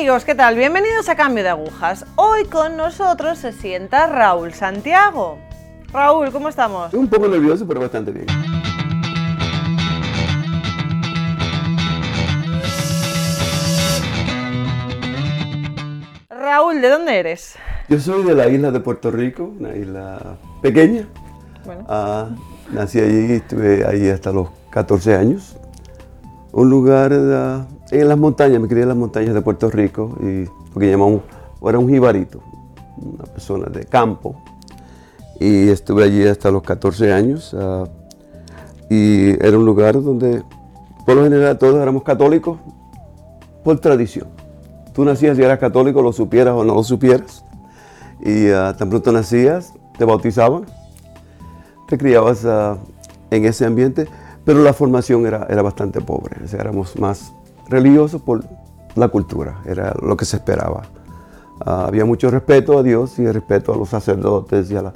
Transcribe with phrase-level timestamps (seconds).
[0.00, 0.56] Amigos, ¿qué tal?
[0.56, 2.06] Bienvenidos a Cambio de Agujas.
[2.16, 5.36] Hoy con nosotros se sienta Raúl Santiago.
[5.92, 6.94] Raúl, ¿cómo estamos?
[6.94, 8.24] Un poco nervioso, pero bastante bien.
[16.30, 17.56] Raúl, ¿de dónde eres?
[17.90, 21.06] Yo soy de la isla de Puerto Rico, una isla pequeña.
[21.66, 21.84] Bueno.
[21.90, 22.30] Ah,
[22.72, 25.58] nací allí y estuve ahí hasta los 14 años.
[26.52, 30.44] Un lugar ah, en las montañas, me crié en las montañas de Puerto Rico, y,
[30.72, 31.22] porque llamamos,
[31.62, 32.40] era un jibarito,
[32.96, 34.36] una persona de campo.
[35.40, 37.54] Y estuve allí hasta los 14 años.
[37.58, 37.84] ah,
[38.88, 40.42] y era un lugar donde,
[41.06, 42.58] por lo general, todos éramos católicos
[43.62, 44.28] por tradición.
[44.92, 47.44] Tú nacías y eras católico, lo supieras o no lo supieras.
[48.20, 50.66] Y ah, tan pronto nacías, te bautizaban,
[51.88, 52.78] te criabas ah,
[53.30, 54.08] en ese ambiente,
[54.44, 56.36] pero la formación era, era bastante pobre.
[56.44, 57.32] O sea, éramos más
[57.70, 58.44] religiosos por
[58.96, 60.82] la cultura, era lo que se esperaba.
[61.64, 64.92] Ah, había mucho respeto a Dios y respeto a los sacerdotes y a, la-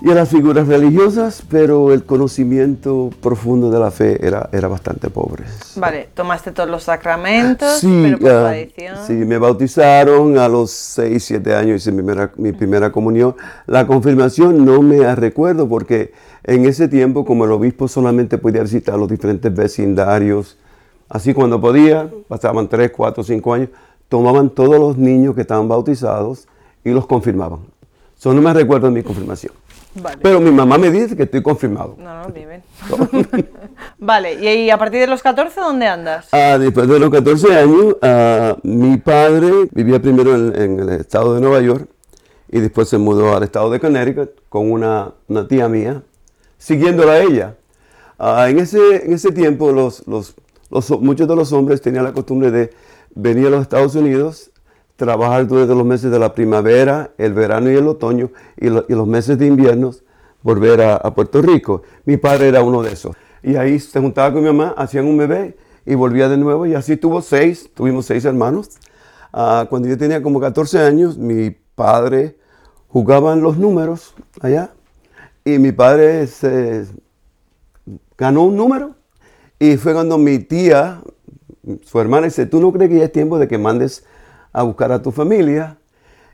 [0.00, 5.08] y a las figuras religiosas, pero el conocimiento profundo de la fe era, era bastante
[5.10, 5.44] pobre.
[5.76, 8.96] Vale, tomaste todos los sacramentos, Sí, pero por ah, tradición.
[9.06, 13.34] sí, me bautizaron a los 6, 7 años, hice mi primera, mi primera comunión.
[13.66, 16.12] La confirmación no me recuerdo porque
[16.44, 20.58] en ese tiempo, como el obispo solamente podía visitar los diferentes vecindarios,
[21.08, 23.68] así cuando podía, pasaban 3, 4, 5 años,
[24.08, 26.46] tomaban todos los niños que estaban bautizados
[26.84, 27.60] y los confirmaban.
[28.18, 29.52] Eso no me recuerdo de mi confirmación.
[29.96, 30.18] Vale.
[30.22, 31.94] Pero mi mamá me dice que estoy confirmado.
[31.98, 32.62] No, no, bien, bien.
[33.98, 36.26] vale, y a partir de los 14, ¿dónde andas?
[36.32, 41.34] Ah, después de los 14 años, ah, mi padre vivía primero en, en el estado
[41.34, 41.86] de Nueva York
[42.50, 46.02] y después se mudó al estado de Connecticut con una, una tía mía,
[46.58, 47.54] siguiéndola a ella.
[48.18, 50.34] Ah, en, ese, en ese tiempo, los, los-
[51.00, 52.70] muchos de los hombres tenían la costumbre de
[53.14, 54.50] venir a los Estados Unidos,
[54.96, 58.94] trabajar durante los meses de la primavera, el verano y el otoño, y, lo- y
[58.94, 59.92] los meses de invierno,
[60.42, 61.82] volver a, Puerto Rico.
[62.04, 63.16] Mi padre era uno de esos.
[63.42, 66.66] Y ahí se juntaba con mi mamá, hacían un bebé y volvía de nuevo.
[66.66, 68.70] Y así tuvo seis, tuvimos seis hermanos.
[69.32, 72.36] Ah, cuando yo tenía como 14 años, mi padre
[72.88, 74.70] jugaba en los números allá.
[75.44, 76.26] Y mi padre
[78.16, 78.94] ganó un número.
[79.64, 81.00] Y fue cuando mi tía,
[81.84, 84.04] su hermana, dice, ¿tú no crees que ya es tiempo de que mandes
[84.52, 85.78] a buscar a tu familia?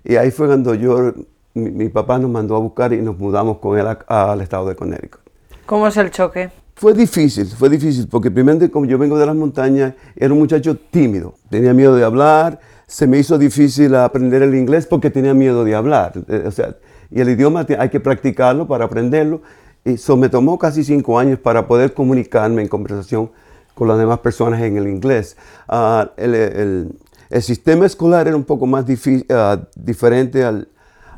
[0.03, 1.13] Y ahí fue cuando yo,
[1.55, 4.75] mi, mi papá nos mandó a buscar y nos mudamos con él al estado de
[4.75, 5.21] Connecticut.
[5.65, 6.51] ¿Cómo es el choque?
[6.75, 10.77] Fue difícil, fue difícil, porque primero como yo vengo de las montañas, era un muchacho
[10.91, 12.59] tímido, tenía miedo de hablar,
[12.89, 16.75] se me hizo difícil aprender el inglés porque tenía miedo de hablar, eh, o sea,
[17.13, 19.43] y el idioma hay que practicarlo para aprenderlo,
[19.85, 23.31] eso me tomó casi cinco años para poder comunicarme en conversación
[23.75, 25.37] con las demás personas en el inglés.
[25.69, 26.93] Ah, el, el-
[27.31, 28.85] el sistema escolar era un poco más
[29.31, 30.67] ah, diferente al,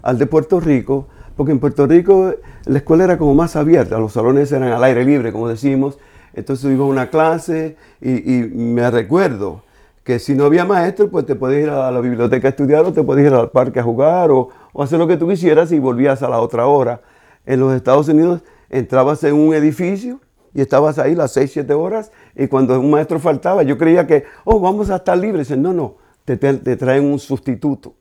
[0.02, 2.34] al de Puerto Rico, porque en Puerto Rico
[2.66, 5.98] la escuela era como más abierta, los salones eran al aire libre, como decimos,
[6.34, 9.62] entonces iba a una clase y, y me recuerdo
[10.04, 12.92] que si no había maestro, pues te podías ir a la biblioteca a estudiar o
[12.92, 15.78] te podías ir al parque a jugar o, o hacer lo que tú quisieras y
[15.78, 17.00] volvías a la otra hora.
[17.44, 20.20] En los Estados Unidos entrabas en un edificio
[20.54, 24.24] y estabas ahí las 6, 7 horas y cuando un maestro faltaba, yo creía que,
[24.44, 25.48] oh, vamos a estar libres.
[25.48, 27.94] Dicen, no, no, te, te- traen un sustituto.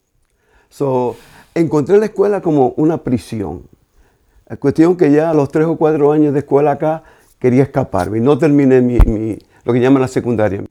[0.70, 1.16] So,
[1.56, 3.64] encontré la escuela como una prisión.
[4.48, 7.04] La cuestión que ya a los tres o cuatro años de escuela acá
[7.40, 10.62] quería escaparme y no terminé mi, mi- lo que llaman la secundaria.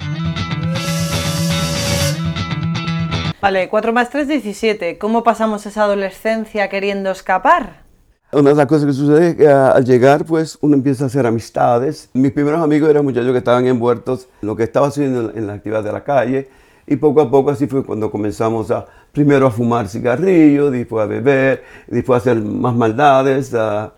[3.41, 4.99] Vale, 4 más 3, 17.
[4.99, 7.85] ¿Cómo pasamos esa adolescencia queriendo escapar?
[8.33, 11.07] Una de las cosas que sucede es que ah, al llegar, pues uno empieza a
[11.09, 12.09] hacer amistades.
[12.13, 15.47] Mis primeros amigos eran muchachos que estaban envueltos en lo que estaba haciendo en, en
[15.49, 16.49] la actividad de la calle.
[16.87, 21.07] Y poco a poco así fue cuando comenzamos a, primero a fumar cigarrillos, después a
[21.07, 23.53] beber, después a hacer más maldades.
[23.55, 23.93] ah,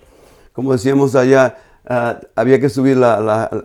[0.54, 3.64] como decíamos allá, ah, había que subir la, la- la-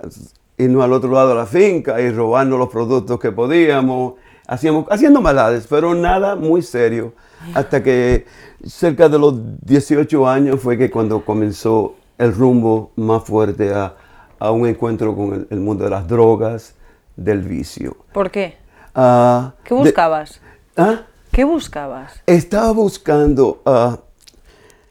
[0.58, 4.16] irnos al otro lado de la finca y robarnos los productos que podíamos.
[4.48, 7.14] Hacíamos, haciendo maldades, pero nada muy serio.
[7.54, 8.26] Hasta que
[8.66, 9.36] cerca de los
[9.66, 13.96] 18 años fue que cuando comenzó el rumbo más fuerte a,
[14.40, 16.74] a un encuentro con el, el mundo de las drogas,
[17.16, 17.96] del vicio.
[18.14, 18.56] ¿Por qué?
[18.96, 20.40] Ah, ¿Qué de- buscabas?
[20.76, 21.02] ¿Ah?
[21.32, 22.22] ¿Qué buscabas?
[22.26, 24.00] Estaba buscando ah,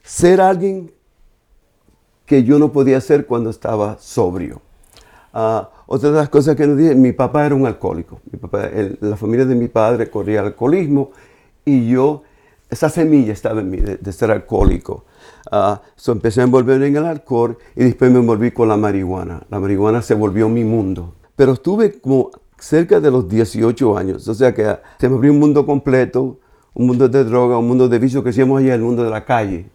[0.03, 0.93] ser alguien
[2.25, 4.61] que yo no podía ser cuando estaba sobrio.
[5.33, 8.21] Ah, otra de las cosas que nos dije, mi papá era un alcohólico.
[8.31, 11.11] Mi papá, el- la familia de mi padre corría alcoholismo
[11.65, 12.23] y yo,
[12.71, 15.05] esa semilla estaba en mí de, de ser alcohólico.
[15.51, 19.43] Ah, so empecé a envolverme en el alcohol y después me envolví con la marihuana.
[19.49, 21.15] La marihuana se volvió mi mundo.
[21.37, 24.27] Pero estuve como cerca de los 18 años.
[24.29, 26.39] O sea que se me abrió un mundo completo,
[26.75, 29.25] un mundo de droga, un mundo de vicio que decíamos allá, el mundo de la
[29.25, 29.67] calle.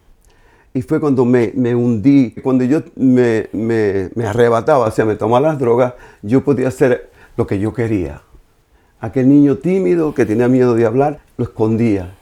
[0.74, 5.16] Y fue cuando me, me hundí, cuando yo me, me, me, arrebataba, o sea, me
[5.16, 8.22] tomaba las drogas, yo podía hacer lo que yo quería.
[8.98, 12.14] Aquel niño tímido que tenía miedo de hablar, lo escondía.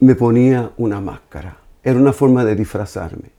[0.00, 1.56] Me ponía una máscara.
[1.82, 3.30] Era una forma de disfrazarme.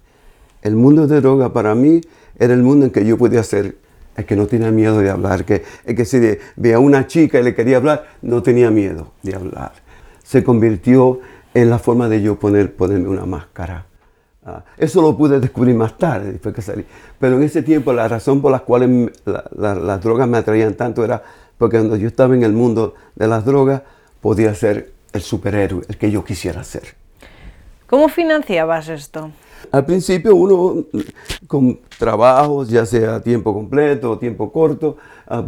[0.61, 2.01] El mundo de droga para mí
[2.37, 3.77] era el mundo en que yo podía ser
[4.17, 6.19] el que no tenía miedo de hablar, que, el que si
[6.57, 9.71] veía a una chica y le quería hablar, no tenía miedo de hablar.
[10.23, 11.21] Se convirtió
[11.53, 13.85] en la forma de yo poner, ponerme una máscara.
[14.45, 16.85] Ah, eso lo pude descubrir más tarde, después que salí.
[17.17, 21.23] Pero en ese tiempo la razón por la cual las drogas me atraían tanto era
[21.57, 23.83] porque cuando yo estaba en el mundo de las drogas
[24.21, 26.95] podía ser el superhéroe, el que yo quisiera ser.
[27.87, 29.31] ¿Cómo financiabas esto?
[29.71, 30.85] Al principio uno
[31.47, 34.97] con trabajos, ya sea tiempo completo o tiempo corto,
[35.27, 35.43] ah,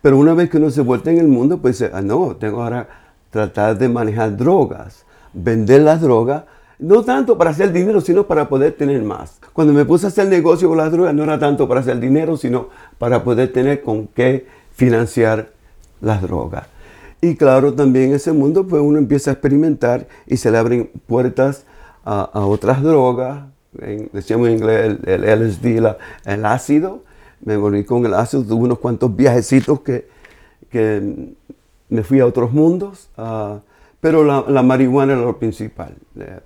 [0.00, 2.88] pero una vez que uno se vuelve en el mundo, pues ah, no, tengo ahora
[3.30, 6.44] tratar de manejar drogas, vender las drogas,
[6.78, 9.40] no tanto para hacer dinero, sino para poder tener más.
[9.52, 12.36] Cuando me puse a hacer negocio con las drogas, no era tanto para hacer dinero,
[12.36, 12.68] sino
[12.98, 15.50] para poder tener con qué financiar
[16.00, 16.68] las drogas.
[17.20, 20.90] Y claro, también en ese mundo, pues uno empieza a experimentar y se le abren
[21.06, 21.64] puertas
[22.04, 23.44] a, otras drogas,
[24.12, 27.02] decíamos en inglés el, LSD, el ácido.
[27.44, 30.08] Me volví con el ácido, tuve unos cuantos viajecitos que,
[30.70, 31.34] que
[31.88, 33.60] me fui a otros mundos, ah,
[34.00, 35.94] pero la, marihuana era lo principal.
[36.18, 36.40] Eh,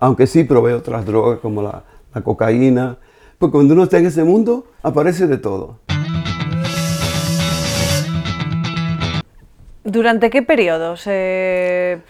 [0.00, 2.98] aunque sí probé otras drogas como la, la cocaína,
[3.38, 5.78] porque cuando uno está en ese mundo aparece de todo.
[9.84, 12.00] ¿Durante qué periodo se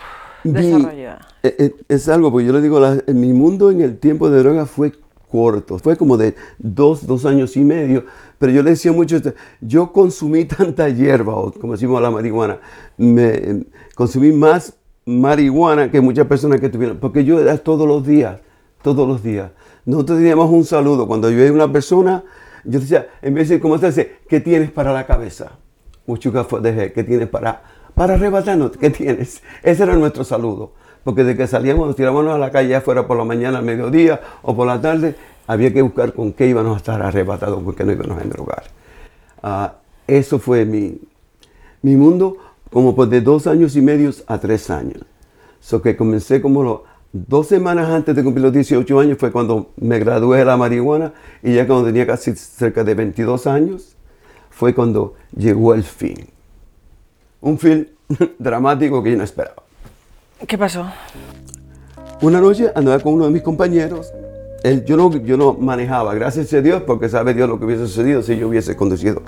[0.45, 1.13] desarrolló?
[1.43, 4.41] Eh, eh, es algo, porque yo le digo, en mi mundo en el tiempo de
[4.41, 4.93] droga fue
[5.31, 8.05] corto, fue como de dos, dos años y medio,
[8.39, 9.17] pero yo le decía mucho,
[9.63, 12.59] yo consumí tanta hierba, o como decimos la marihuana,
[12.99, 13.65] me,
[13.95, 14.75] consumí más
[15.07, 18.41] marihuana que muchas personas que tuvieron, porque yo era todos los días,
[18.83, 19.51] todos los días.
[19.87, 22.23] Nosotros teníamos un saludo, cuando yo veía una persona,
[22.65, 23.99] yo decía, en vez de decir, ¿cómo estás?
[24.29, 25.59] ¿Qué tienes para la cabeza?
[26.07, 26.47] Muchuca
[26.95, 27.63] ¿qué tienes para,
[27.95, 28.77] para arrebatarnos?
[28.77, 29.43] ¿Qué tienes?
[29.63, 30.73] Ese era nuestro saludo
[31.05, 33.65] porque de que salíamos, nos tirábamos a la calle, ya fuera por la mañana, al
[33.65, 35.17] mediodía o por la tarde,
[35.47, 38.65] había que buscar con qué íbamos a estar arrebatados, porque no íbamos a endrogar.
[39.43, 39.75] Ah,
[40.07, 41.01] eso fue mi,
[41.83, 42.37] mi mundo,
[42.71, 45.05] como pues de dos años y medio a tres años.
[45.61, 49.99] So que comencé como dos semanas antes de cumplir los 18 años, fue cuando me
[49.99, 51.13] gradué de la marihuana,
[51.43, 53.97] y ya cuando tenía casi cerca de 22 años,
[54.53, 56.29] fue cuando llegó el fin.
[57.41, 57.89] Un fin
[58.39, 59.63] dramático que yo no esperaba.
[60.47, 60.87] ¿Qué pasó?
[62.21, 64.13] Una noche andaba con uno de mis compañeros.
[64.63, 67.87] Él, yo, no, yo no manejaba, gracias a Dios, porque sabe Dios lo que hubiese
[67.87, 69.23] sucedido si yo hubiese conducido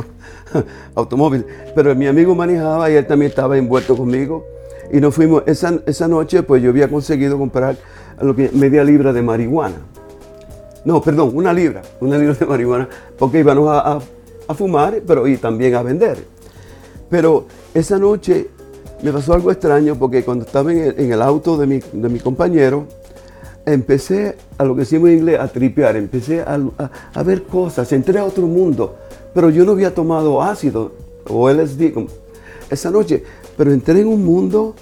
[0.94, 1.44] automóvil.
[1.75, 4.47] Pero mi amigo manejaba y él también estaba envuelto conmigo.
[4.93, 7.76] Y nos fuimos, esa, esa noche pues yo había conseguido comprar
[8.21, 9.76] lo que, media libra de marihuana.
[10.85, 12.88] No, perdón, una libra, una libra de marihuana,
[13.19, 14.00] porque íbamos a, a
[14.52, 16.19] fumar, pero y también a vender.
[17.08, 18.49] Pero esa noche
[19.02, 22.87] me pasó algo extraño porque cuando estaba en el, auto de mi, de mi, compañero,
[23.66, 26.59] empecé a lo que decimos en inglés, a tripear, empecé a,
[27.14, 28.97] a, ver cosas, entré a otro mundo,
[29.35, 30.92] pero yo no había tomado ácido
[31.28, 31.92] o LSD
[32.71, 33.23] esa noche,
[33.57, 34.75] pero entré en un mundo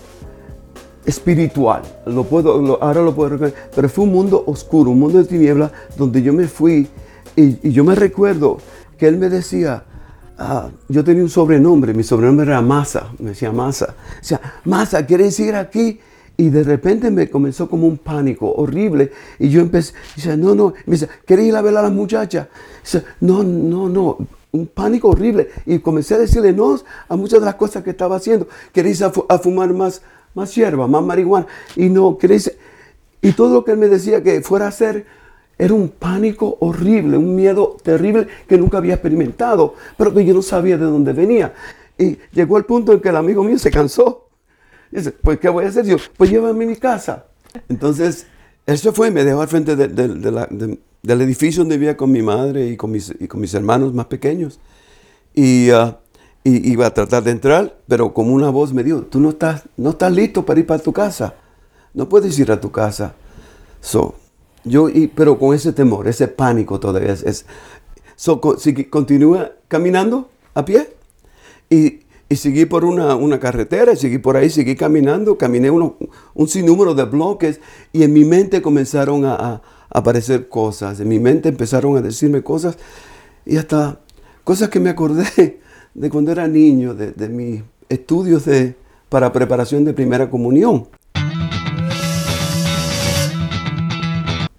[1.05, 5.25] espiritual, lo puedo, ahora lo puedo recordar, pero fue un mundo oscuro, un mundo de
[5.25, 6.87] tinieblas donde yo me fui
[7.35, 8.59] y yo me recuerdo
[9.03, 9.83] que él me decía,
[10.39, 13.97] Ah, yo tenía un sobrenombre, mi sobrenombre era Masa, me decía Masa.
[14.21, 15.99] Decía, Masa, ¿quieres ir aquí?
[16.37, 19.11] Y de repente me comenzó como un pánico horrible.
[19.41, 20.73] Y yo empecé, dice, no, no.
[20.87, 22.47] Me dice, ¿quieres ir a ver a las muchachas?
[22.81, 24.19] Dice, no, no, no.
[24.53, 25.51] Un pánico horrible.
[25.67, 26.79] Y comencé a decirle no
[27.09, 28.47] a muchas de las cosas que estaba haciendo.
[28.73, 30.01] ¿Queréis a, a fumar más,
[30.33, 31.49] más hierba, más marihuana?
[31.75, 32.53] Y no, ¿queréis?
[33.21, 35.07] Y todo lo que él me decía que fuera a hacer,
[35.62, 40.42] era un pánico horrible, un miedo terrible que nunca había experimentado, pero que yo no
[40.42, 41.54] sabía de dónde venía.
[41.97, 44.28] Y llegó el punto en que el amigo mío se cansó.
[44.90, 45.99] dice, pues ¿qué voy a hacer yo?
[46.16, 47.26] Pues llévame a mi casa.
[47.69, 48.26] Entonces,
[48.66, 52.76] él se fue, me dejó al frente del edificio donde vivía con mi madre y
[52.76, 54.59] con mis, y con mis hermanos más pequeños.
[55.33, 55.95] Y, uh,
[56.42, 59.90] iba a tratar de entrar, pero como una voz me dijo, tú no estás, no
[59.90, 61.35] estás listo para ir para tu casa.
[61.95, 63.14] No puedes ir a tu casa.
[63.81, 64.16] So,
[64.64, 67.12] yo, y, pero con ese temor, ese pánico todavía.
[67.12, 67.47] Es,
[68.16, 70.88] so, continúa caminando a pie
[71.69, 75.97] y, y seguí por una, una, carretera, seguí por ahí, seguí caminando, caminé uno,
[76.35, 77.61] un sinnúmero de bloques
[77.92, 82.42] y en mi mente comenzaron a, a, aparecer cosas, en mi mente empezaron a decirme
[82.42, 82.78] cosas
[83.45, 84.00] y hasta
[84.45, 85.61] cosas que me acordé
[85.95, 88.76] de cuando era niño, de, de mis estudios de,
[89.09, 90.88] para preparación de primera comunión.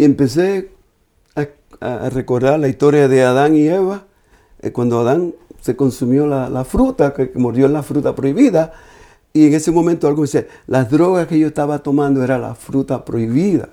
[0.04, 0.72] Empecé
[1.36, 1.48] a,
[1.80, 4.06] a recordar la historia de Adán y Eva,
[4.62, 8.74] eh, cuando Adán se consumió la, fruta, que, que mordió la fruta prohibida,
[9.32, 13.06] y en ese momento algo dice, las drogas que yo estaba tomando era la fruta
[13.06, 13.70] prohibida.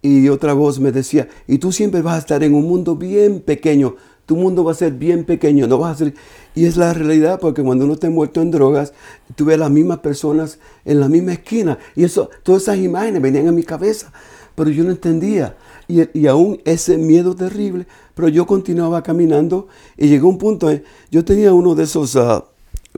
[0.00, 3.40] Y otra voz me decía, y tú siempre vas a estar en un mundo bien
[3.40, 3.96] pequeño,
[4.26, 6.14] tu mundo va a ser bien pequeño, no vas a ser...
[6.54, 8.94] Y es la realidad porque cuando uno está envuelto en drogas,
[9.34, 11.78] tú ves las mismas personas en la misma esquina.
[11.94, 14.12] Y eso, todas esas imágenes venían a mi cabeza,
[14.54, 15.56] pero yo no entendía.
[15.88, 20.82] Y, y aún ese miedo terrible, pero yo continuaba caminando y llegó un punto, eh,
[21.10, 22.42] yo tenía uno de esos, uh,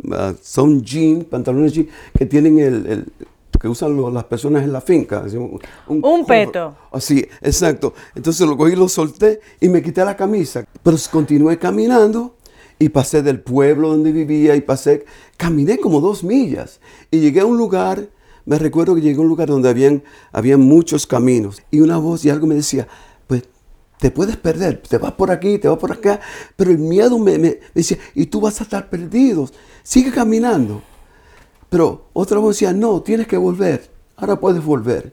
[0.05, 3.07] uh, son jeans, pantalones jeans, que tienen el, el
[3.59, 5.25] que usan lo, las personas en la finca.
[5.33, 6.47] Un, Un cover.
[6.47, 6.77] peto.
[6.93, 7.95] Así, exacto.
[8.15, 10.65] Entonces lo cogí, lo solté y me quité la camisa.
[10.83, 12.37] Pero continué caminando
[12.79, 15.05] y pasé del pueblo donde vivía y pasé,
[15.37, 18.09] caminé como dos millas y llegué a un lugar,
[18.47, 22.25] me recuerdo que llegué a un lugar donde habían, habían muchos caminos y una voz
[22.25, 22.87] y algo me decía,
[23.27, 23.43] pues
[23.99, 26.21] te puedes perder, te vas por aquí, te vas por acá,
[26.55, 29.51] pero el miedo me, me decía, y tú vas a estar perdido,
[29.83, 30.81] sigue caminando.
[31.69, 35.13] Pero otra voz decía, no, tienes que volver, ahora puedes volver.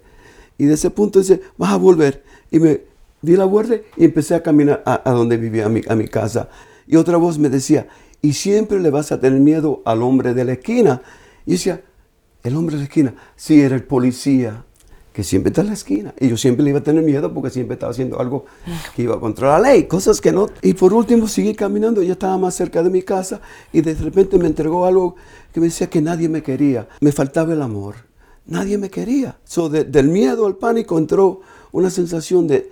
[0.57, 2.23] Y de ese punto dice, vas a volver.
[2.51, 2.81] Y me
[3.23, 6.07] di la vuelta y empecé a caminar a, a donde vivía, a mi, a mi
[6.07, 6.49] casa.
[6.85, 7.87] Y otra voz me decía,
[8.21, 11.01] y siempre le vas a tener miedo al hombre de la esquina.
[11.47, 11.81] Y decía,
[12.43, 14.65] el hombre de la esquina, sí, era el policía,
[15.13, 16.13] que siempre está en la esquina.
[16.19, 18.45] Y yo siempre le iba a tener miedo porque siempre estaba haciendo algo
[18.95, 20.47] que iba contra la ley, cosas que no.
[20.61, 23.39] Y por último seguí caminando, ya estaba más cerca de mi casa
[23.71, 25.15] y de repente me entregó algo
[25.53, 26.87] que me decía que nadie me quería.
[26.99, 27.95] Me faltaba el amor.
[28.47, 29.37] Nadie me quería.
[29.45, 32.71] So, de- del miedo al pánico entró una sensación de...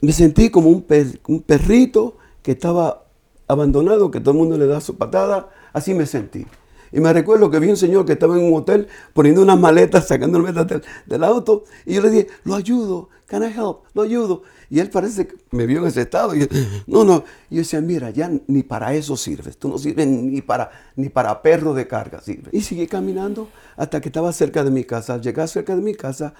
[0.00, 3.04] Me sentí como un, per- un perrito que estaba
[3.46, 5.50] abandonado, que todo el mundo le da su patada.
[5.74, 6.46] Así me sentí.
[6.92, 10.06] Y me recuerdo que vi un señor que estaba en un hotel poniendo unas maletas,
[10.06, 11.64] sacando maletas del, del auto.
[11.86, 13.84] Y yo le dije, lo ayudo, can I help?
[13.94, 14.42] Lo ayudo.
[14.68, 16.34] Y él parece que me vio en ese estado.
[16.34, 16.46] Y yo,
[16.86, 17.24] no, no.
[17.50, 19.58] Y yo decía, mira, ya ni para eso sirves.
[19.58, 22.52] Tú no sirves ni para, ni para perro de carga sirves.
[22.52, 25.14] Y seguí caminando hasta que estaba cerca de mi casa.
[25.14, 26.34] Al llegar cerca de mi casa,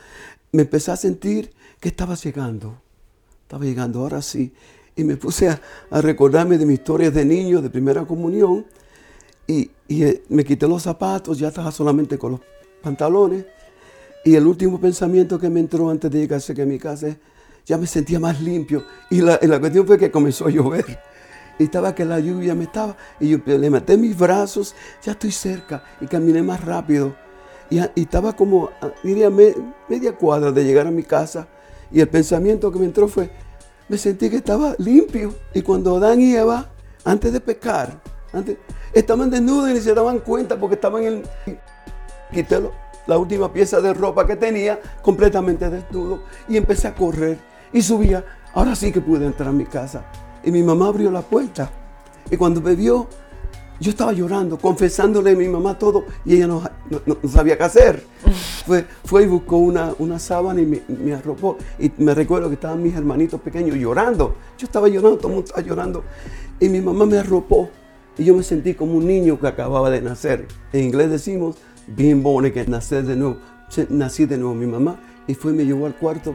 [0.51, 2.81] me empecé a sentir que estaba llegando.
[3.43, 4.53] Estaba llegando, ahora sí.
[4.97, 8.67] Y me puse a, a recordarme de mis historias de niño, de primera comunión.
[9.47, 12.41] Y, eh, me quité los zapatos, ya estaba solamente con los
[12.83, 13.45] pantalones.
[14.25, 17.17] Y el último pensamiento que me entró antes de llegar de mi casa es,
[17.67, 18.85] ya me sentía más limpio.
[19.11, 20.99] Y la, la cuestión fue que comenzó a llover.
[21.59, 22.97] Y estaba que la lluvia me estaba.
[23.21, 25.85] Y yo le metí mis brazos, ya estoy cerca.
[26.01, 27.15] Y caminé más rápido.
[27.69, 29.55] Y, a- estaba como, a- diría, me-
[29.89, 31.49] media cuadra de llegar a mi casa.
[31.91, 33.31] Y el pensamiento que me entró fue,
[33.89, 35.35] me sentí que estaba limpio.
[35.53, 36.71] Y cuando Adán y Eva,
[37.05, 38.01] antes de pecar,
[38.33, 38.57] antes,
[38.93, 41.23] estaban desnudos y ni se daban cuenta porque estaban en...
[42.33, 42.73] Quité lo-
[43.07, 47.37] la última pieza de ropa que tenía, completamente desnudo, y empecé a correr
[47.73, 48.25] y subía.
[48.55, 50.05] Ahora sí que pude entrar a mi casa.
[50.45, 51.69] Y mi mamá abrió la puerta.
[52.31, 53.09] Y cuando me vio,
[53.81, 57.65] yo estaba llorando, confesándole a mi mamá todo, y ella no, no- no sabía qué
[57.65, 58.05] hacer.
[58.65, 61.57] Fue, fue y buscó una, una sábana y me, me arropó.
[61.81, 64.37] Y me recuerdo que estaban mis hermanitos pequeños llorando.
[64.57, 66.05] Yo estaba llorando, todo el mundo estaba llorando.
[66.61, 67.69] Y mi mamá me arropó.
[68.19, 70.47] Y yo me sentí como un niño que acababa de nacer.
[70.73, 73.39] En inglés decimos, being born again, nacer de nuevo.
[73.89, 75.01] Nací de nuevo mi mamá.
[75.27, 76.35] Y fue y me llevó al cuarto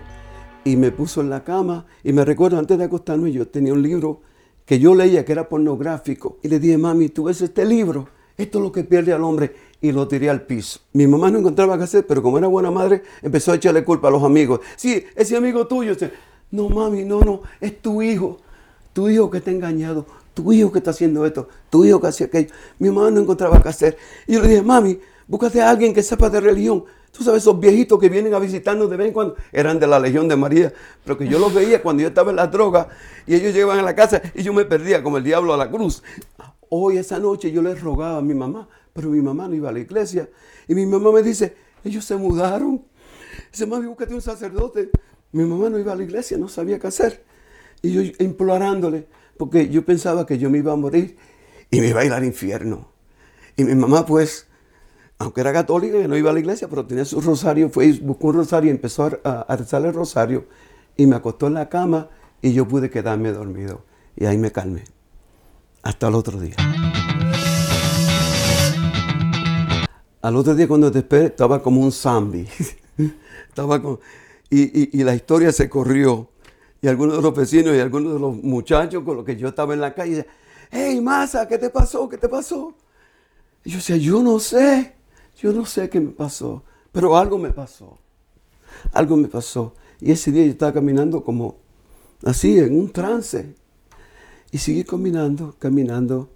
[0.64, 1.86] y me puso en la cama.
[2.04, 4.22] Y me recuerdo, antes de acostarme, yo tenía un libro
[4.66, 6.40] que yo leía que era pornográfico.
[6.44, 8.10] Y le dije, mami, ¿tú ves este libro?
[8.36, 9.56] Esto es lo que pierde al hombre.
[9.80, 10.82] Y lo tiré al piso.
[10.94, 14.10] Mi mamá no encontraba qué hacer, pero como era buena madre, empezó a echarle culpa
[14.10, 14.60] a los amigos.
[14.76, 15.96] Sí, ese amigo tuyo.
[16.52, 18.40] No, mami, no, no, es tu hijo.
[18.92, 20.06] Tu hijo que te ha engañado.
[20.38, 21.50] Tu hijo que está haciendo esto.
[21.72, 22.53] Tu hijo que hacía aquello.
[22.77, 23.98] Mi mamá no encontraba qué hacer.
[24.27, 26.86] Y yo le dije, mami, búscate a alguien que sepa de religión.
[27.12, 30.00] Tú sabes, esos viejitos que vienen a visitarnos de vez en cuando eran de la
[30.00, 30.72] Legión de María,
[31.03, 32.88] pero que yo los veía cuando yo estaba en la droga
[33.25, 35.72] y ellos llegaban a la casa y yo me perdía como el diablo a la
[35.72, 36.03] cruz.
[36.70, 39.72] Hoy, esa noche, yo les rogaba a mi mamá, pero mi mamá no iba a
[39.72, 40.29] la iglesia.
[40.67, 42.86] Y mi mamá me dice, ellos se mudaron.
[43.51, 44.91] Dice, mami, búscate un sacerdote.
[45.32, 47.25] Mi mamá no iba a la iglesia, no sabía qué hacer.
[47.82, 51.17] Y yo implorándole, porque yo pensaba que yo me iba a morir
[51.72, 52.88] y me iba a ir al infierno.
[53.56, 54.48] Y mi mamá, pues,
[55.20, 58.27] aunque era católica, no iba a la iglesia, pero tenía su rosario, fue y buscó
[58.27, 60.46] un rosario y empezó a, rezar el rosario
[60.96, 62.10] y me acostó en la cama
[62.41, 63.84] y yo pude quedarme dormido.
[64.15, 64.84] Y ahí me calmé.
[65.84, 66.56] Hasta el otro día.
[70.22, 72.48] Al otro día cuando desperté estaba como un zombie.
[73.48, 74.00] estaba con,
[74.50, 76.29] y la historia se corrió.
[76.82, 79.74] Y algunos de los vecinos y algunos de los muchachos con los que yo estaba
[79.74, 80.28] en la calle,
[80.72, 82.08] hey, Masa, ¿qué te pasó?
[82.08, 82.74] ¿Qué te pasó?
[83.64, 84.94] Y yo decía, yo no sé,
[85.42, 87.98] yo no sé qué me pasó, pero algo me pasó.
[88.94, 89.74] Algo me pasó.
[90.00, 91.58] Y ese día yo estaba caminando como
[92.24, 93.56] así, en un trance.
[94.52, 96.30] Y seguí caminando, caminando.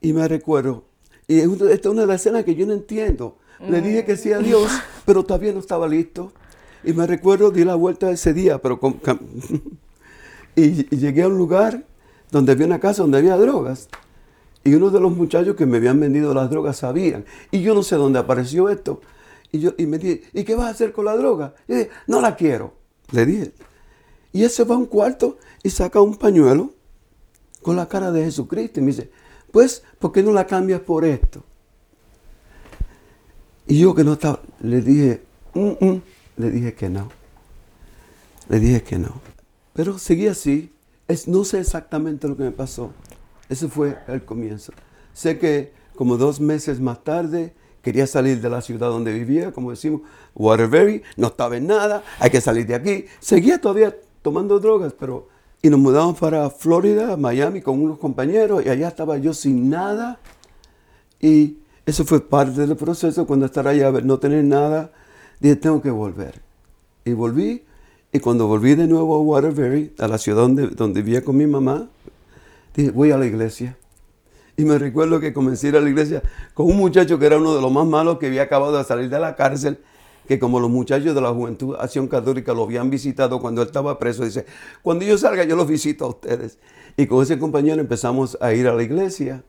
[0.00, 0.84] Y me recuerdo,
[1.28, 3.36] y esta es una de las escenas que yo no entiendo.
[3.68, 4.70] Le dije que sí a Dios,
[5.04, 6.32] pero todavía no estaba listo.
[6.84, 8.80] Y me recuerdo, di la vuelta ese día, pero
[10.56, 11.84] y, llegué a un lugar
[12.30, 13.88] donde había una casa donde había drogas.
[14.64, 17.24] Y uno de los muchachos que me habían vendido las drogas sabían.
[17.50, 19.00] Y yo no sé dónde apareció esto.
[19.52, 21.54] Y, yo, y me dije, ¿y qué vas a hacer con la droga?
[21.66, 22.74] Y dije, no la quiero.
[23.10, 23.52] Le dije.
[24.32, 26.72] Y él se va a un cuarto y saca un pañuelo
[27.62, 28.80] con la cara de Jesucristo.
[28.80, 29.10] Y me dice,
[29.50, 31.42] pues, ¿por qué no la cambias por esto?
[33.66, 35.22] Y yo que no estaba, le dije,
[35.54, 36.02] mm, mm",
[36.36, 37.08] le dije que no.
[38.48, 39.20] Le dije que no.
[39.72, 40.72] Pero seguí así.
[41.08, 42.92] Es, no sé exactamente lo que me pasó.
[43.48, 44.72] Ese fue el comienzo.
[45.12, 49.70] Sé que como dos meses más tarde quería salir de la ciudad donde vivía, como
[49.70, 50.02] decimos,
[50.34, 53.04] Waterbury, no estaba en nada, hay que salir de aquí.
[53.20, 55.28] Seguía todavía tomando drogas, pero...
[55.62, 60.18] Y nos mudamos para Florida, Miami, con unos compañeros, y allá estaba yo sin nada.
[61.20, 64.90] Y eso fue parte del proceso, cuando estar allá, no tener nada,
[65.40, 66.40] dije, tengo que volver.
[67.04, 67.64] Y volví,
[68.12, 71.46] y cuando volví de nuevo a Waterbury, a la ciudad donde, donde vivía con mi
[71.46, 71.88] mamá,
[72.74, 73.76] dije, voy a la iglesia.
[74.56, 76.22] Y me recuerdo que comencé a ir a la iglesia
[76.54, 79.08] con un muchacho que era uno de los más malos que había acabado de salir
[79.08, 79.78] de la cárcel,
[80.28, 83.98] que como los muchachos de la Juventud Acción Católica lo habían visitado cuando él estaba
[83.98, 84.44] preso, dice,
[84.82, 86.58] cuando yo salga yo los visito a ustedes.
[86.96, 89.42] Y con ese compañero empezamos a ir a la iglesia.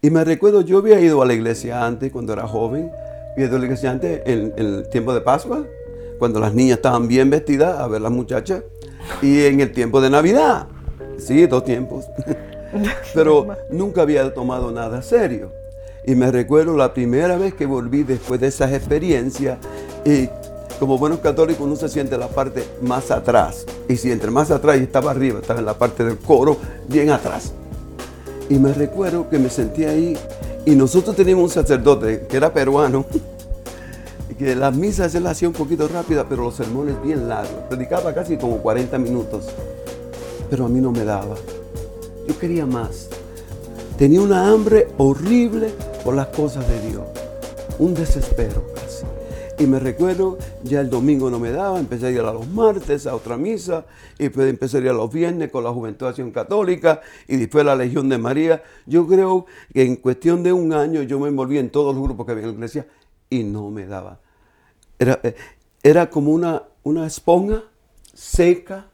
[0.00, 2.90] Y me recuerdo, yo había ido a la iglesia antes, cuando era joven,
[3.38, 5.64] había ido a la iglesia antes en, el tiempo de Pascua,
[6.18, 8.64] cuando las niñas estaban bien vestidas a ver las muchachas,
[9.22, 10.66] y en el tiempo de Navidad.
[11.18, 12.06] Sí, dos tiempos.
[13.14, 15.52] Pero nunca había tomado nada serio.
[16.04, 19.58] Y me recuerdo la primera vez que volví después de esas experiencias,
[20.04, 20.28] y
[20.80, 23.66] como buenos católicos uno se siente en la parte más atrás.
[23.88, 26.56] Y si entre más atrás y estaba arriba, estaba en la parte del coro,
[26.88, 27.52] bien atrás.
[28.48, 30.16] Y me recuerdo que me sentí ahí
[30.68, 33.06] y nosotros teníamos un sacerdote que era peruano,
[34.38, 37.62] que las misas las hacía un poquito rápida, pero los sermones bien largos.
[37.70, 39.46] Predicaba casi como 40 minutos,
[40.50, 41.36] pero a mí no me daba.
[42.26, 43.08] Yo quería más.
[43.96, 45.72] Tenía una hambre horrible
[46.04, 47.04] por las cosas de Dios,
[47.78, 48.62] un desespero.
[49.60, 53.08] Y me recuerdo, ya el domingo no me daba, empecé a ir a los martes
[53.08, 56.30] a otra misa, y después empecé a ir a los viernes con la Juventud Acción
[56.30, 58.62] Católica, y después la Legión de María.
[58.86, 62.24] Yo creo que en cuestión de un año yo me envolví en todos los grupos
[62.24, 62.86] que había en la iglesia
[63.28, 64.20] y no me daba.
[64.96, 65.34] Era, eh,
[65.82, 67.64] era como una, una esponja
[68.14, 68.86] seca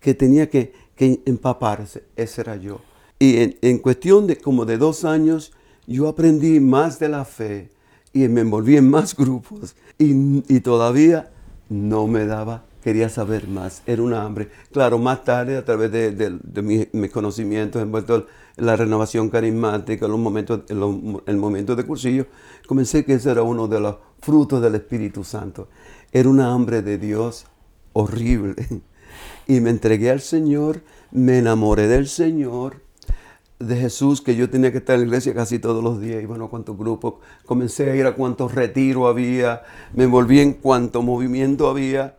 [0.00, 2.04] que tenía que, empaparse.
[2.14, 2.80] Ese era yo.
[3.18, 5.52] Y en cuestión de como de dos años,
[5.86, 7.70] yo aprendí más de la fe
[8.12, 11.30] y me envolví en más grupos y, todavía
[11.68, 14.48] no me daba, quería saber más, era una hambre.
[14.72, 18.24] Claro, más tarde a través de, mis, conocimientos envueltos
[18.56, 22.26] en la renovación carismática, en los momentos, en el momento de cursillo,
[22.66, 25.68] comencé que ese era uno de los frutos del Espíritu Santo.
[26.12, 27.46] Era una hambre de Dios
[27.92, 28.54] horrible.
[29.46, 32.82] Y me entregué al Señor, me enamoré del Señor
[33.58, 36.26] de Jesús que yo tenía que estar en la iglesia casi todos los días, y
[36.26, 39.62] bueno, a grupos, comencé a ir a cuántos retiros había,
[39.94, 42.16] me envolví en cuánto movimiento había.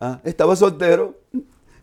[0.00, 1.16] Ah, estaba soltero,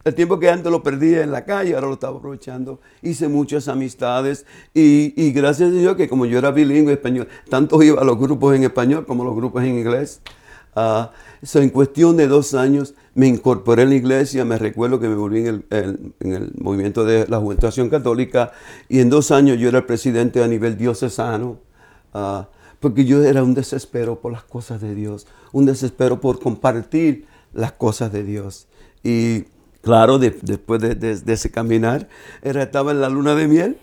[0.04, 2.82] el tiempo que antes lo perdía en la calle, ahora lo estaba aprovechando.
[3.02, 8.02] Hice muchas amistades y, gracias a Dios que como yo era bilingüe español, tanto iba
[8.02, 10.22] a los grupos en español como los grupos en inglés.
[10.76, 11.08] Uh,
[11.60, 15.46] en cuestión de dos años me incorporé en la iglesia, me recuerdo que me volví
[15.46, 18.54] en el, movimiento de la Juventud Católica
[18.90, 21.60] y en dos años yo era el presidente a nivel diocesano,
[22.14, 22.44] uh,
[22.80, 27.72] porque yo era un desespero por las cosas de Dios, un desespero por compartir las
[27.74, 28.68] cosas de Dios.
[29.04, 29.44] Y
[29.82, 32.10] claro, después de, ese caminar,
[32.42, 33.78] era, estaba en la luna de miel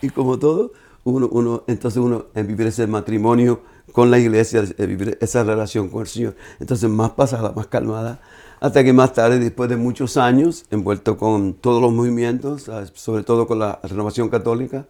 [0.00, 5.18] y como todo, uno, uno, entonces uno en vivir ese matrimonio con la iglesia, vivir
[5.20, 6.36] esa relación con el Señor.
[6.60, 8.20] Entonces más pasada, más calmada,
[8.60, 13.22] hasta que más tarde, después de muchos años, envuelto con todos los movimientos, ah, sobre
[13.22, 14.86] todo con la renovación católica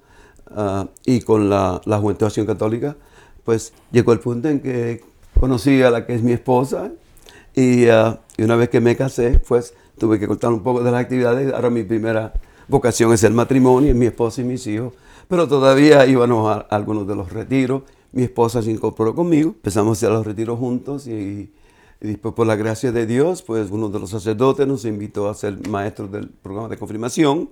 [0.50, 2.96] ah, y con la, la Juventud Católica,
[3.44, 5.02] pues llegó el punto en que
[5.38, 6.92] conocí a la que es mi esposa
[7.54, 10.90] y, ah, y una vez que me casé, pues tuve que cortar un poco de
[10.90, 11.52] las actividades.
[11.52, 12.34] Ahora mi primera
[12.68, 14.92] vocación es el matrimonio, mi esposa y mis hijos,
[15.28, 17.82] pero todavía íbamos a algunos de los retiros
[18.12, 21.52] mi esposa se incorporó conmigo, empezamos a hacer los retiros juntos y,
[22.00, 25.68] después por la gracia de Dios, pues uno de los sacerdotes nos invitó a ser
[25.68, 27.48] maestros del programa de confirmación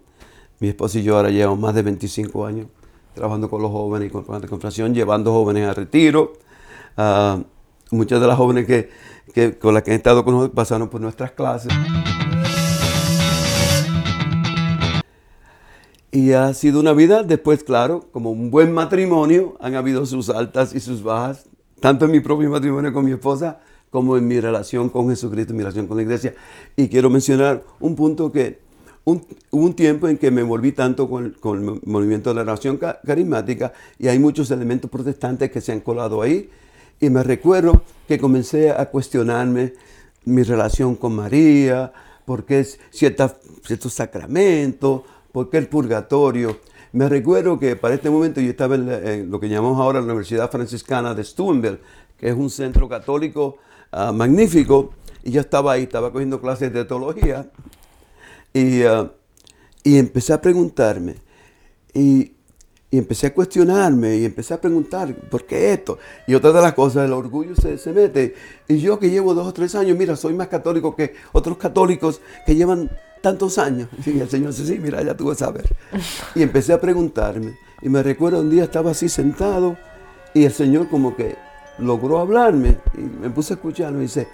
[0.60, 2.66] Mi esposa y yo ahora llevamos más de 25 años
[3.14, 6.32] trabajando con los jóvenes y con la confrontación, llevando jóvenes a retiro.
[6.96, 7.40] Ah,
[7.90, 11.30] muchas de las jóvenes que, con las que he estado con nosotros pasaron por nuestras
[11.32, 11.72] clases.
[16.14, 20.72] Y ha sido una vida, después, claro, como un buen matrimonio, han habido sus altas
[20.72, 21.46] y sus bajas,
[21.80, 23.58] tanto en mi propio matrimonio con mi esposa,
[23.90, 26.32] como en mi relación con Jesucristo, en mi relación con la iglesia.
[26.76, 28.60] Y quiero mencionar un punto que
[29.04, 32.78] hubo un tiempo en que me volví tanto con, con, el movimiento de la nación
[32.78, 36.48] carismática y hay muchos elementos protestantes que se han colado ahí.
[37.00, 39.72] Y me recuerdo que comencé a cuestionarme
[40.26, 41.92] mi relación con María,
[42.24, 45.02] por qué ciertos sacramentos,
[45.34, 46.60] ¿Por qué el purgatorio?
[46.92, 50.48] Me recuerdo que para este momento yo estaba en, lo que llamamos ahora la Universidad
[50.48, 51.80] Franciscana de Steubenville,
[52.16, 53.56] que es un centro católico
[53.90, 54.94] ah, magnífico,
[55.24, 57.50] y yo estaba ahí, estaba cogiendo clases de teología,
[58.52, 59.10] y, uh,
[59.82, 61.16] y empecé a preguntarme,
[61.92, 62.36] y,
[62.92, 65.98] y, empecé a cuestionarme, y empecé a preguntar, ¿por qué esto?
[66.28, 68.36] Y otra de las cosas, el orgullo se, se mete.
[68.68, 72.20] Y yo que llevo dos o tres años, mira, soy más católico que otros católicos
[72.46, 72.88] que llevan
[73.24, 73.88] tantos años.
[74.04, 75.64] Y el Señor dice, sí, mira, ya tú vas a ver.
[76.34, 77.56] Y empecé a preguntarme.
[77.80, 79.78] Y me recuerdo un día estaba así sentado
[80.34, 81.36] y el Señor como que
[81.78, 84.28] logró hablarme y me puse a escucharlo y dice,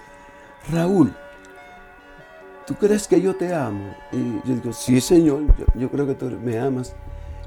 [0.69, 1.13] Raúl,
[2.67, 3.95] ¿tú crees que yo te amo?
[4.11, 5.43] Y yo digo, sí, Señor,
[5.75, 6.93] yo, creo que tú me amas.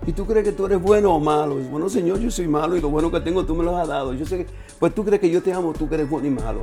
[0.07, 1.61] ¿Y tú crees que tú eres bueno o malo?
[1.61, 3.87] Y bueno, Señor, yo soy malo y lo bueno que tengo tú me lo has
[3.87, 4.15] dado.
[4.15, 4.47] Yo sé que,
[4.79, 6.61] pues tú crees que yo te amo, tú que eres bueno y malo.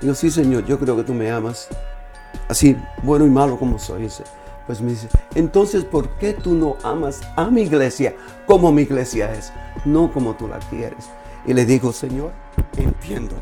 [0.00, 1.68] Y yo, sí, Señor, yo creo que tú me amas
[2.52, 4.08] así bueno y malo como soy.
[4.66, 8.14] Pues me dice, entonces, ¿por qué tú no amas a mi iglesia
[8.46, 9.52] como mi iglesia es?
[9.84, 11.10] No como tú la quieres.
[11.44, 12.30] Y le digo, Señor,
[12.76, 13.34] entiendo.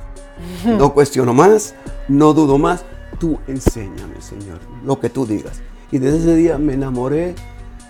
[0.65, 1.75] No cuestiono más,
[2.09, 2.85] no dudo más.
[3.19, 5.61] Tú enséñame, Señor, lo que tú digas.
[5.93, 7.35] Y desde ese día me enamoré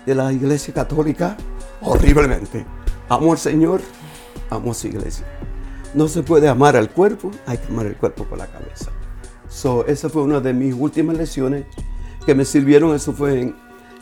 [0.05, 1.37] de la iglesia católica
[1.81, 2.65] horriblemente.
[3.07, 3.79] Amo al Señor,
[4.49, 5.25] amo a su iglesia.
[5.93, 8.91] No se puede amar al cuerpo, hay que amar el cuerpo con la cabeza.
[9.51, 11.65] So, esa fue una de mis últimas lecciones
[12.25, 12.95] que me sirvieron.
[12.95, 13.55] Eso fue en,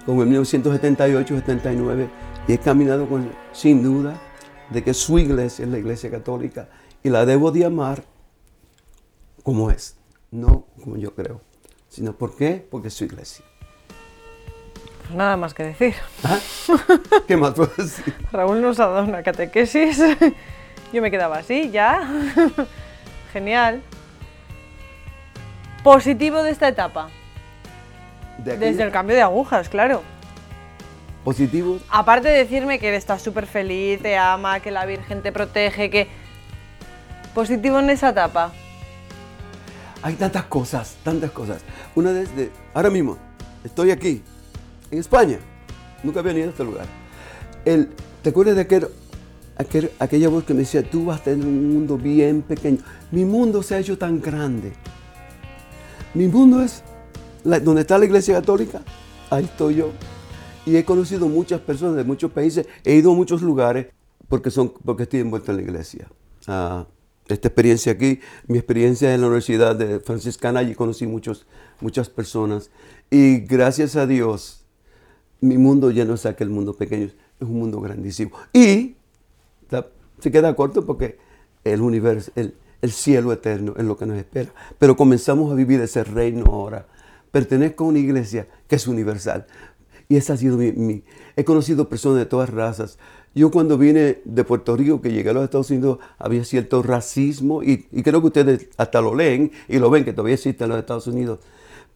[0.06, 2.08] como en 1978-79.
[2.48, 4.16] Y he caminado con, sin duda
[4.70, 6.70] de que su iglesia es la iglesia católica
[7.02, 8.04] y la debo de amar
[9.42, 9.98] como es,
[10.30, 11.42] no como yo creo,
[11.88, 12.66] sino ¿por qué?
[12.70, 13.44] Porque es su iglesia.
[15.16, 15.96] Nada más que decir.
[16.24, 16.38] ¿Ah?
[17.28, 18.14] ¿Qué más puedo decir?
[18.32, 20.00] Raúl nos ha dado una catequesis.
[20.94, 22.08] Yo me quedaba así, ya.
[23.34, 23.82] Genial
[25.84, 27.10] positivo de esta etapa?
[28.38, 30.02] Desde el cambio de agujas, claro.
[31.24, 31.80] ¿Positivo?
[31.90, 36.08] Aparte de decirme que estás súper feliz, te ama, que la Virgen te protege, que...
[37.34, 38.52] Positivo en esa etapa.
[40.02, 41.62] Hay tantas cosas, tantas cosas.
[41.96, 42.52] Una desde...
[42.74, 43.18] Ahora mismo,
[43.64, 44.24] estoy aquí,
[44.90, 45.40] en España.
[46.04, 46.86] Nunca había venido a este lugar.
[47.66, 47.90] El,
[48.22, 48.88] ¿Te acuerdas de aquel,
[49.58, 52.80] aquel, aquella voz que me decía, tú vas a tener un mundo bien pequeño?
[53.12, 54.72] Mi mundo se ha hecho tan grande
[56.14, 56.84] mi mundo es
[57.44, 58.82] donde está la iglesia católica,
[59.30, 59.92] ahí estoy yo.
[60.66, 63.88] Y he conocido muchas personas de muchos países, he ido a muchos lugares
[64.28, 66.08] porque, son, porque estoy envuelto en la iglesia.
[66.48, 66.86] Ah,
[67.28, 71.46] esta experiencia aquí, mi experiencia en la Universidad de Franciscana, allí conocí muchos,
[71.80, 72.72] muchas personas.
[73.10, 74.66] Y gracias a Dios,
[75.42, 78.32] mi mundo ya no es aquel mundo pequeño, es un mundo grandísimo.
[78.54, 78.96] Y
[80.20, 81.18] se queda corto porque
[81.64, 84.52] el universo, el, el cielo eterno es lo que nos espera.
[84.78, 86.86] Pero comenzamos a vivir ese reino ahora.
[87.32, 89.46] Pertenezco a una iglesia que es universal.
[90.08, 91.04] Y esa ha sido mi,
[91.36, 92.98] He conocido personas de todas razas.
[93.36, 97.62] Yo cuando vine de Puerto Rico, que llegué a los Estados Unidos, había cierto racismo
[97.62, 100.80] y, creo que ustedes hasta lo leen y lo ven, que todavía existe en los
[100.80, 101.40] Estados Unidos.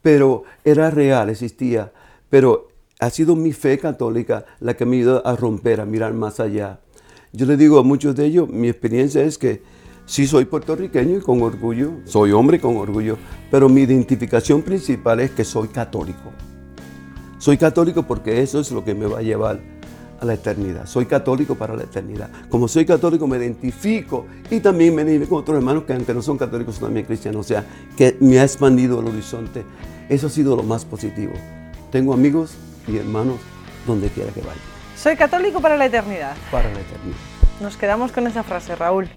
[0.03, 1.91] Pero era real, existía.
[2.29, 2.69] Pero
[2.99, 6.79] ha sido mi fe católica la que me ido a romper, a mirar más allá.
[7.31, 9.63] Yo le digo a muchos de ellos, mi experiencia es que
[10.05, 13.17] Sí soy puertorriqueño y con orgullo, soy hombre con orgullo,
[13.49, 16.31] pero mi identificación principal es que soy católico.
[17.39, 19.59] Soy católico porque eso es lo que me va a llevar
[20.19, 20.85] a la eternidad.
[20.85, 22.29] Soy católico para la eternidad.
[22.49, 26.21] Como soy católico me identifico y también me identifico con otros hermanos que aunque no
[26.21, 27.45] son católicos son también cristianos.
[27.45, 27.65] O sea,
[27.97, 29.63] que me ha expandido el horizonte.
[30.09, 31.33] Eso ha sido lo más positivo.
[31.91, 32.55] Tengo amigos
[32.87, 33.37] y hermanos
[33.87, 34.61] donde quiera que vaya.
[34.97, 36.35] Soy católico para la eternidad.
[36.51, 37.17] Para la eternidad.
[37.61, 39.09] Nos quedamos con esa frase, Raúl.